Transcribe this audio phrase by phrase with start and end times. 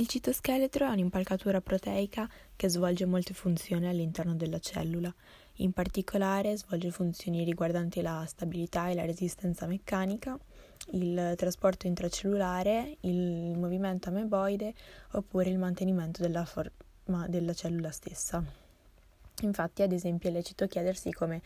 [0.00, 5.14] Il citoscheletro è un'impalcatura proteica che svolge molte funzioni all'interno della cellula.
[5.56, 10.38] In particolare svolge funzioni riguardanti la stabilità e la resistenza meccanica,
[10.92, 14.72] il trasporto intracellulare, il movimento ameboide
[15.10, 18.42] oppure il mantenimento della forma della cellula stessa.
[19.42, 21.42] Infatti, ad esempio, è lecito chiedersi come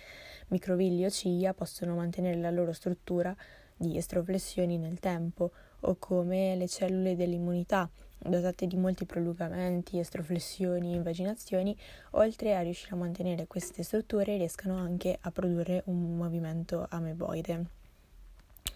[0.51, 3.35] microvilli o ciglia possono mantenere la loro struttura
[3.77, 5.51] di estroflessioni nel tempo
[5.81, 7.91] o come le cellule dell'immunità
[8.29, 11.77] dotate di molti prolungamenti, estroflessioni invaginazioni,
[12.11, 17.65] oltre a riuscire a mantenere queste strutture, riescano anche a produrre un movimento ameboide.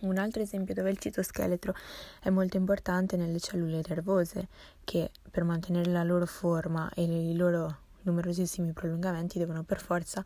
[0.00, 1.74] Un altro esempio dove il citoscheletro
[2.22, 4.48] è molto importante nelle cellule nervose,
[4.84, 10.24] che per mantenere la loro forma e i loro numerosissimi prolungamenti devono per forza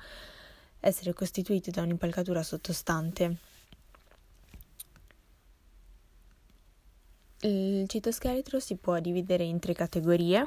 [0.81, 3.52] essere costituiti da un'impalcatura sottostante.
[7.45, 10.47] Il citoscheletro si può dividere in tre categorie,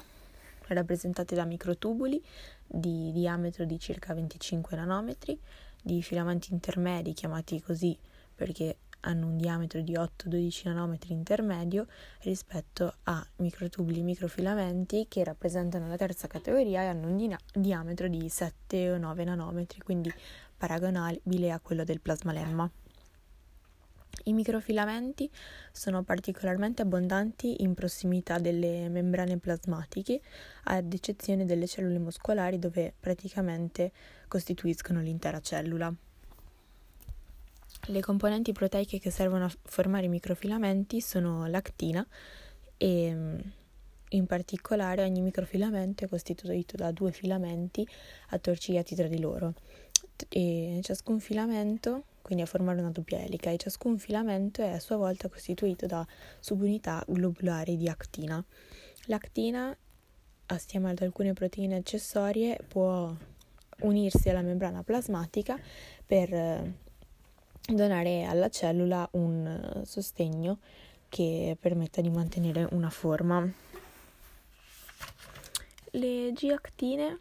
[0.68, 2.24] rappresentate da microtubuli
[2.66, 5.38] di diametro di circa 25 nanometri,
[5.82, 8.00] di filamenti intermedi chiamati così
[8.34, 11.86] perché hanno un diametro di 8-12 nanometri intermedio
[12.22, 18.30] rispetto a microtubuli microfilamenti che rappresentano la terza categoria e hanno un di- diametro di
[18.30, 20.10] 7 o 9 nanometri, quindi
[20.56, 22.72] paragonabile a quello del plasmalemma.
[24.24, 25.30] I microfilamenti
[25.72, 30.22] sono particolarmente abbondanti in prossimità delle membrane plasmatiche,
[30.64, 33.92] ad eccezione delle cellule muscolari dove praticamente
[34.28, 35.94] costituiscono l'intera cellula.
[37.88, 42.06] Le componenti proteiche che servono a formare i microfilamenti sono l'actina
[42.78, 43.44] e
[44.10, 47.88] in particolare ogni microfilamento è costituito da due filamenti
[48.30, 49.54] attorcigliati tra di loro
[50.30, 54.98] e ciascun filamento quindi a formare una doppia elica, e ciascun filamento è a sua
[54.98, 56.04] volta costituito da
[56.40, 58.44] subunità globulari di actina.
[59.06, 59.78] L'actina,
[60.48, 63.16] assieme ad alcune proteine accessorie, può
[63.82, 65.56] unirsi alla membrana plasmatica
[66.04, 66.74] per eh,
[67.68, 70.58] donare alla cellula un sostegno
[71.08, 73.48] che permetta di mantenere una forma.
[75.92, 77.20] Le G-actine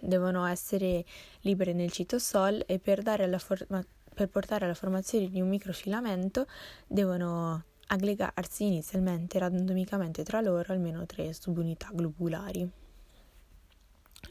[0.00, 1.04] devono essere
[1.48, 3.02] libere nel citosol e per,
[3.38, 6.46] forma- per portare alla formazione di un microfilamento
[6.86, 12.70] devono aggregarsi inizialmente randomicamente tra loro almeno tre subunità globulari.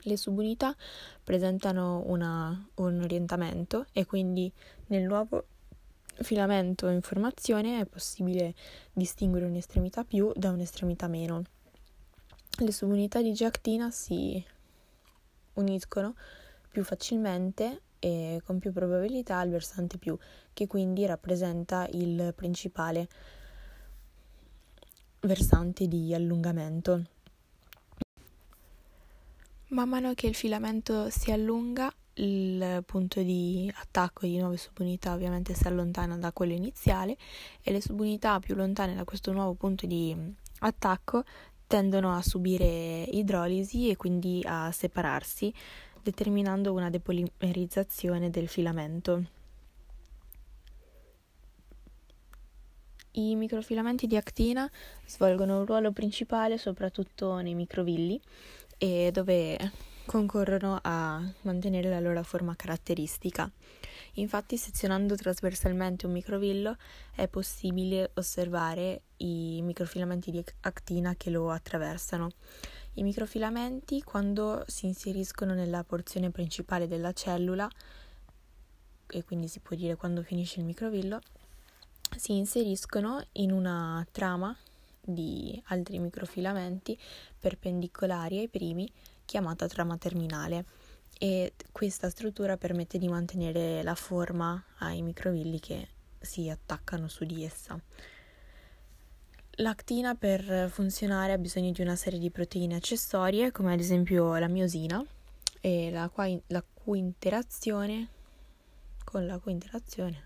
[0.01, 0.75] Le subunità
[1.23, 4.51] presentano una, un orientamento e quindi
[4.87, 5.45] nel nuovo
[6.19, 8.53] filamento in formazione è possibile
[8.93, 11.43] distinguere un'estremità più da un'estremità meno.
[12.59, 14.43] Le subunità di G-actina si
[15.53, 16.15] uniscono
[16.77, 20.15] più facilmente e con più probabilità al versante più,
[20.53, 23.07] che quindi rappresenta il principale
[25.21, 27.03] versante di allungamento.
[29.69, 35.55] Man mano che il filamento si allunga, il punto di attacco di nuove subunità ovviamente
[35.55, 37.17] si allontana da quello iniziale
[37.63, 40.15] e le subunità più lontane da questo nuovo punto di
[40.59, 41.23] attacco
[41.67, 45.53] tendono a subire idrolisi e quindi a separarsi,
[46.09, 49.23] determinando una depolimerizzazione del filamento.
[53.11, 54.69] I microfilamenti di actina
[55.05, 58.21] svolgono un ruolo principale soprattutto nei microvilli
[58.77, 59.57] e dove
[60.05, 63.51] concorrono a mantenere la loro forma caratteristica.
[64.13, 66.77] Infatti, sezionando trasversalmente un microvillo
[67.13, 72.29] è possibile osservare i microfilamenti di actina che lo attraversano.
[72.97, 77.69] I microfilamenti, quando si inseriscono nella porzione principale della cellula,
[79.05, 81.21] e quindi si può dire quando finisce il microvillo,
[82.17, 84.57] si inseriscono in una trama
[84.99, 86.97] di altri microfilamenti
[87.39, 88.91] perpendicolari ai primi
[89.25, 90.65] chiamata trama terminale
[91.19, 95.87] e questa struttura permette di mantenere la forma ai microvilli che
[96.19, 97.79] si attaccano su di essa.
[99.59, 104.47] L'actina per funzionare ha bisogno di una serie di proteine accessorie come ad esempio la
[104.47, 105.03] miosina
[105.59, 108.09] e la, qua, la cui interazione
[109.03, 110.25] con la cui interazione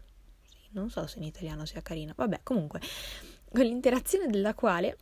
[0.71, 2.81] non so se in italiano sia carina vabbè comunque
[3.49, 4.97] con l'interazione della quale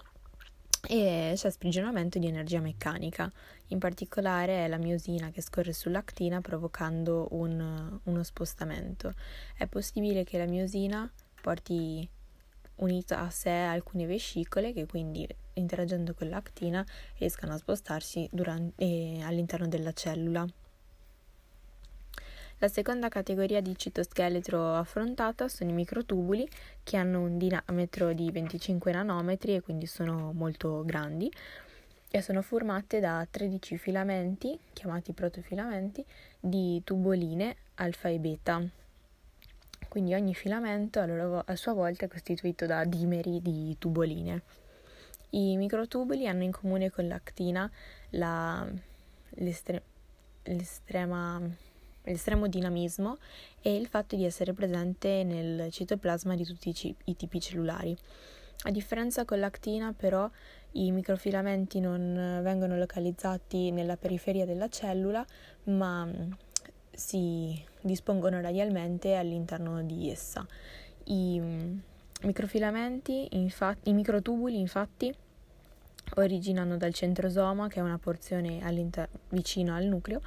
[0.88, 3.30] e c'è sprigionamento di energia meccanica,
[3.68, 9.14] in particolare è la miosina che scorre sull'actina provocando un, uno spostamento.
[9.58, 11.12] È possibile che la miosina
[11.42, 12.10] porti
[12.80, 16.86] unita a sé alcune vescicole che quindi interagendo con l'actina
[17.18, 20.46] riescano a spostarsi durante, eh, all'interno della cellula.
[22.62, 26.46] La seconda categoria di citoscheletro affrontata sono i microtubuli
[26.84, 31.32] che hanno un diametro di 25 nanometri e quindi sono molto grandi
[32.12, 36.04] e sono formate da 13 filamenti, chiamati protofilamenti,
[36.38, 38.79] di tuboline alfa e beta.
[39.90, 44.44] Quindi ogni filamento a, sua volta è costituito da dimeri di tuboline.
[45.32, 47.70] I microtubuli hanno in comune con l'actina
[48.12, 48.66] la,
[49.32, 49.82] l'estre,
[50.44, 51.42] l'estrema,
[52.04, 53.18] l'estremo dinamismo
[53.62, 57.98] e il fatto di essere presente nel citoplasma di tutti i, i tipi cellulari.
[58.64, 60.30] A differenza con l'actina, però,
[60.74, 65.26] i microfilamenti non vengono localizzati nella periferia della cellula,
[65.64, 66.08] ma
[67.00, 70.46] si dispongono radialmente all'interno di essa.
[71.06, 71.78] I mm,
[72.24, 75.12] microfilamenti, infatti, i microtubuli, infatti,
[76.16, 78.60] originano dal centrosoma, che è una porzione
[79.30, 80.22] vicino al nucleo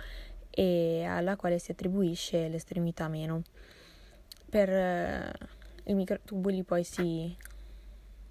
[0.51, 3.43] e alla quale si attribuisce l'estremità meno.
[4.49, 5.33] Per eh,
[5.85, 7.37] i microtubuli poi si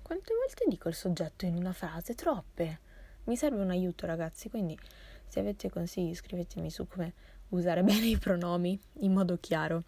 [0.01, 2.15] quante volte dico il soggetto in una frase?
[2.15, 2.79] Troppe.
[3.25, 4.77] Mi serve un aiuto, ragazzi, quindi
[5.25, 7.13] se avete consigli scrivetemi su come
[7.51, 9.83] usare bene i pronomi in modo chiaro.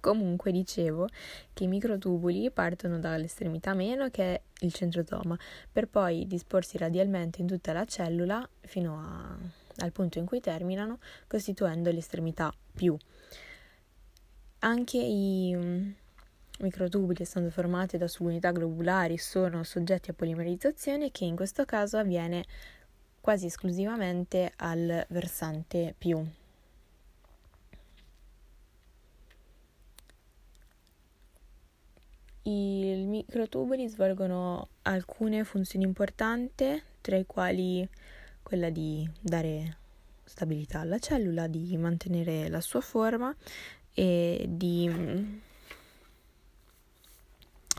[0.00, 1.08] Comunque dicevo
[1.52, 5.38] che i microtubuli partono dall'estremità meno che è il centrosoma,
[5.70, 9.36] per poi disporsi radialmente in tutta la cellula fino a,
[9.76, 12.96] al punto in cui terminano, costituendo l'estremità più.
[14.60, 15.94] Anche i
[16.60, 22.44] microtubuli, essendo formati da subunità globulari, sono soggetti a polimerizzazione che in questo caso avviene
[23.20, 26.24] quasi esclusivamente al versante più.
[32.46, 37.88] I microtubuli svolgono alcune funzioni importanti, tra i quali
[38.42, 39.78] quella di dare
[40.24, 43.34] stabilità alla cellula, di mantenere la sua forma
[43.94, 45.40] e di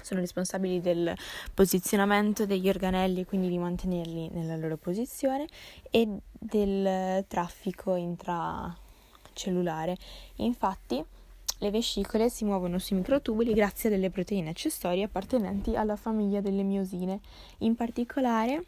[0.02, 1.16] sono responsabili del
[1.54, 5.48] posizionamento degli organelli, quindi di mantenerli nella loro posizione
[5.90, 9.98] e del traffico intracellulare.
[10.36, 11.04] Infatti,
[11.60, 16.64] le vescicole si muovono sui microtubuli grazie a delle proteine accessorie appartenenti alla famiglia delle
[16.64, 17.22] miosine.
[17.60, 18.66] In particolare,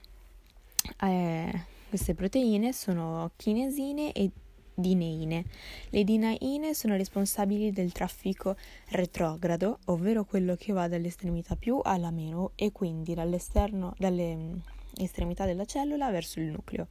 [1.02, 4.32] eh, queste proteine sono chinesine e
[4.74, 5.44] dineine.
[5.90, 8.56] Le dineine sono responsabili del traffico
[8.90, 14.54] retrogrado, ovvero quello che va dall'estremità più alla meno e quindi dall'esterno, dalle mm,
[15.00, 16.88] estremità della cellula verso il nucleo.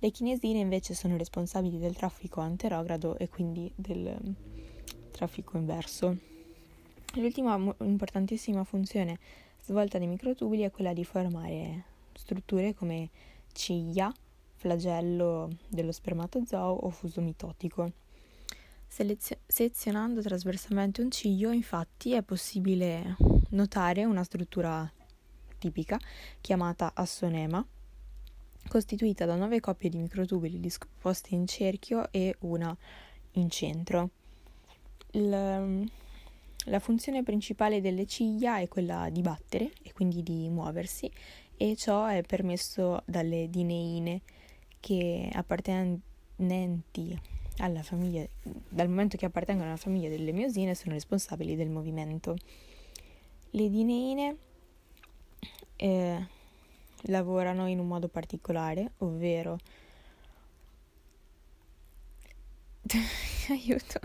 [0.00, 4.16] Le chinesine invece sono responsabili del traffico anterogrado e quindi del
[5.18, 6.16] traffico inverso.
[7.14, 9.18] L'ultima importantissima funzione
[9.64, 11.84] svolta dai microtubuli è quella di formare
[12.14, 13.10] strutture come
[13.52, 14.12] ciglia,
[14.54, 17.90] flagello dello spermatozoo o fuso mitotico.
[18.86, 23.16] Selezio- selezionando trasversalmente un ciglio, infatti, è possibile
[23.50, 24.90] notare una struttura
[25.58, 25.98] tipica
[26.40, 27.66] chiamata assonema,
[28.68, 32.74] costituita da nove coppie di microtubuli disposti in cerchio e una
[33.32, 34.10] in centro.
[35.12, 35.90] Il,
[36.64, 41.10] la funzione principale delle ciglia è quella di battere e quindi di muoversi
[41.56, 44.20] e ciò è permesso dalle dineine
[44.80, 47.18] che appartenenti
[47.58, 52.36] alla famiglia, dal momento che appartengono alla famiglia delle miosine, sono responsabili del movimento.
[53.50, 54.36] Le dineine
[55.76, 56.26] eh,
[57.02, 59.58] lavorano in un modo particolare, ovvero
[63.48, 64.00] aiuto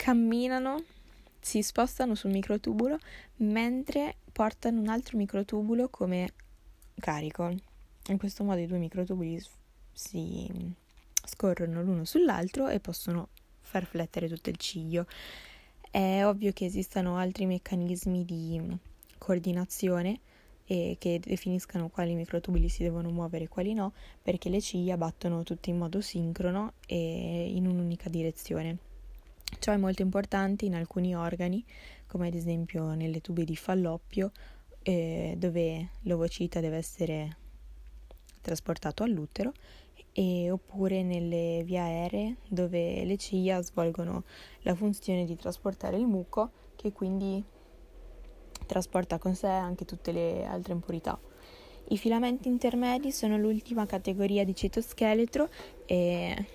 [0.00, 0.82] camminano,
[1.40, 2.98] si spostano sul microtubulo
[3.36, 6.32] mentre portano un altro microtubulo come
[6.98, 7.54] carico.
[8.06, 9.38] In questo modo i due microtubuli
[9.92, 10.74] si
[11.22, 13.28] scorrono l'uno sull'altro e possono
[13.60, 15.04] far flettere tutto il ciglio.
[15.90, 18.78] È ovvio che esistano altri meccanismi di
[19.18, 20.18] coordinazione
[20.64, 23.92] e che definiscano quali microtubuli si devono muovere e quali no,
[24.22, 28.88] perché le ciglia battono tutte in modo sincrono e in un'unica direzione.
[29.58, 31.64] Ciò è molto importante in alcuni organi,
[32.06, 34.32] come ad esempio nelle tube di falloppio,
[34.82, 37.36] eh, dove l'ovocita deve essere
[38.40, 39.52] trasportato all'utero
[40.12, 44.24] e, oppure nelle vie aeree dove le ciglia svolgono
[44.62, 47.42] la funzione di trasportare il muco che quindi
[48.66, 51.18] trasporta con sé anche tutte le altre impurità.
[51.88, 55.48] I filamenti intermedi sono l'ultima categoria di citoscheletro
[55.86, 56.46] e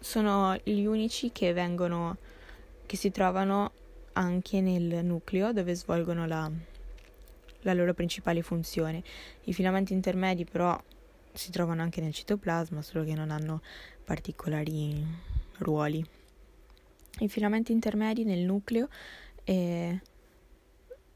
[0.00, 2.16] sono gli unici che vengono
[2.86, 3.72] che si trovano
[4.14, 6.50] anche nel nucleo dove svolgono la
[7.62, 9.02] la loro principale funzione.
[9.44, 10.80] I filamenti intermedi però
[11.32, 13.62] si trovano anche nel citoplasma, solo che non hanno
[14.04, 15.04] particolari
[15.58, 16.04] ruoli.
[17.18, 18.88] I filamenti intermedi nel nucleo
[19.44, 20.00] eh,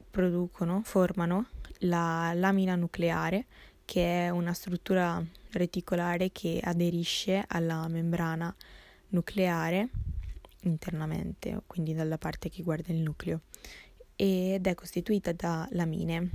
[0.09, 1.47] producono, formano
[1.79, 3.45] la lamina nucleare,
[3.85, 8.53] che è una struttura reticolare che aderisce alla membrana
[9.09, 9.89] nucleare
[10.63, 13.41] internamente, quindi dalla parte che guarda il nucleo,
[14.15, 16.29] ed è costituita da lamine.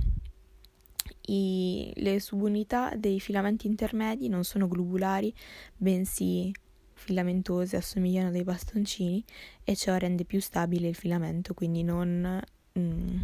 [1.27, 5.33] I, le subunità dei filamenti intermedi non sono globulari,
[5.75, 6.51] bensì
[6.93, 9.23] filamentose, assomigliano a dei bastoncini
[9.63, 12.41] e ciò rende più stabile il filamento, quindi non
[12.77, 13.21] mm,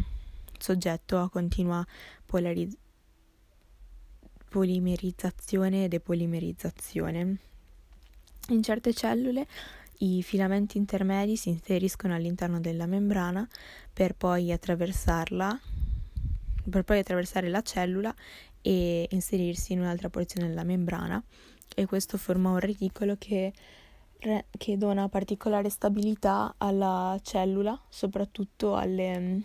[0.58, 1.84] soggetto a continua
[2.26, 2.76] polariz-
[4.48, 7.36] polimerizzazione e depolimerizzazione.
[8.48, 9.46] In certe cellule
[9.98, 13.46] i filamenti intermedi si inseriscono all'interno della membrana
[13.92, 15.60] per poi attraversarla,
[16.70, 18.14] per poi attraversare la cellula
[18.62, 21.22] e inserirsi in un'altra porzione della membrana
[21.74, 23.52] e questo forma un reticolo che,
[24.50, 29.42] che dona particolare stabilità alla cellula, soprattutto alle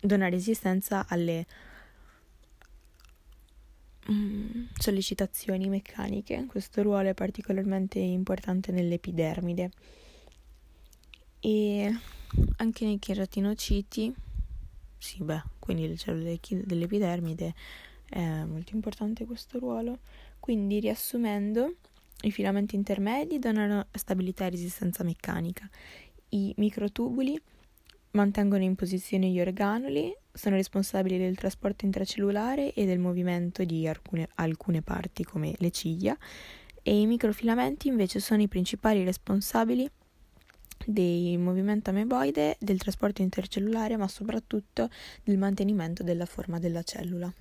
[0.00, 1.46] dona resistenza alle
[4.10, 6.46] Mm, sollecitazioni meccaniche.
[6.46, 9.70] Questo ruolo è particolarmente importante nell'epidermide.
[11.38, 11.96] E
[12.56, 14.12] anche nei cheratinociti,
[14.98, 17.54] sì, beh, quindi le cellule dell'epidermide
[18.08, 20.00] è molto importante questo ruolo.
[20.40, 21.76] Quindi, riassumendo,
[22.22, 25.68] i filamenti intermedi donano stabilità e resistenza meccanica.
[26.30, 27.40] I microtubuli
[28.12, 34.28] mantengono in posizione gli organoli, sono responsabili del trasporto intracellulare e del movimento di alcune,
[34.36, 36.16] alcune parti come le ciglia
[36.82, 39.88] e i microfilamenti invece sono i principali responsabili
[40.86, 44.88] del movimento ameboide, del trasporto intercellulare ma soprattutto
[45.22, 47.32] del mantenimento della forma della cellula.